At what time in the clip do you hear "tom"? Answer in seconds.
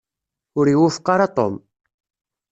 1.37-1.53